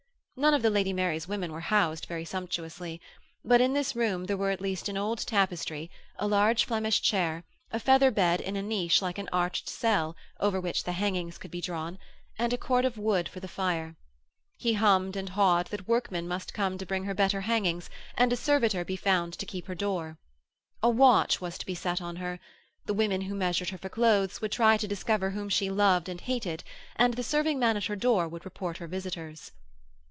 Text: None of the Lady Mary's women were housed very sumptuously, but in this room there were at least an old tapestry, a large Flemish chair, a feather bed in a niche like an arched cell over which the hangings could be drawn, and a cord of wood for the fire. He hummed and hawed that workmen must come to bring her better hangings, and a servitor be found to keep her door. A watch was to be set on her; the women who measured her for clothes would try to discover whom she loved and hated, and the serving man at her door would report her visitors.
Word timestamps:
None 0.37 0.55
of 0.55 0.63
the 0.63 0.71
Lady 0.71 0.91
Mary's 0.91 1.27
women 1.27 1.51
were 1.51 1.59
housed 1.59 2.07
very 2.07 2.25
sumptuously, 2.25 2.99
but 3.45 3.61
in 3.61 3.73
this 3.73 3.95
room 3.95 4.25
there 4.25 4.35
were 4.37 4.49
at 4.49 4.59
least 4.59 4.89
an 4.89 4.97
old 4.97 5.19
tapestry, 5.19 5.91
a 6.17 6.25
large 6.25 6.65
Flemish 6.65 6.99
chair, 7.03 7.43
a 7.69 7.77
feather 7.79 8.09
bed 8.09 8.41
in 8.41 8.55
a 8.55 8.63
niche 8.63 9.03
like 9.03 9.19
an 9.19 9.29
arched 9.31 9.69
cell 9.69 10.15
over 10.39 10.59
which 10.59 10.83
the 10.83 10.93
hangings 10.93 11.37
could 11.37 11.51
be 11.51 11.61
drawn, 11.61 11.99
and 12.39 12.53
a 12.53 12.57
cord 12.57 12.85
of 12.85 12.97
wood 12.97 13.29
for 13.29 13.39
the 13.39 13.47
fire. 13.47 13.95
He 14.57 14.73
hummed 14.73 15.15
and 15.15 15.29
hawed 15.29 15.67
that 15.67 15.87
workmen 15.87 16.27
must 16.27 16.55
come 16.55 16.75
to 16.79 16.87
bring 16.87 17.03
her 17.03 17.13
better 17.13 17.41
hangings, 17.41 17.87
and 18.15 18.33
a 18.33 18.35
servitor 18.35 18.83
be 18.83 18.95
found 18.95 19.33
to 19.33 19.45
keep 19.45 19.67
her 19.67 19.75
door. 19.75 20.17
A 20.81 20.89
watch 20.89 21.39
was 21.39 21.59
to 21.59 21.67
be 21.67 21.75
set 21.75 22.01
on 22.01 22.15
her; 22.15 22.39
the 22.87 22.95
women 22.95 23.21
who 23.21 23.35
measured 23.35 23.69
her 23.69 23.77
for 23.77 23.89
clothes 23.89 24.41
would 24.41 24.51
try 24.53 24.75
to 24.77 24.87
discover 24.87 25.31
whom 25.31 25.49
she 25.49 25.69
loved 25.69 26.09
and 26.09 26.19
hated, 26.19 26.63
and 26.95 27.13
the 27.13 27.21
serving 27.21 27.59
man 27.59 27.77
at 27.77 27.85
her 27.85 27.95
door 27.95 28.27
would 28.27 28.43
report 28.43 28.77
her 28.77 28.87
visitors. 28.87 29.51